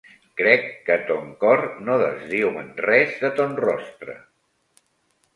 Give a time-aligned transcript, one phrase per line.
[0.39, 4.17] Crec que ton cor no desdiu en res de ton rostre.